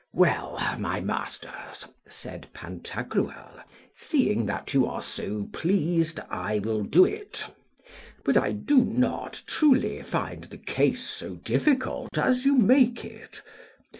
[0.13, 3.59] Well, my masters, said Pantagruel,
[3.93, 7.45] seeing you are so pleased, I will do it;
[8.23, 13.43] but I do not truly find the case so difficult as you make it.